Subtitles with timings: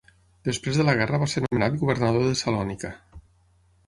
[0.47, 2.91] Després de la guerra va ser nomenat governador de Salònica.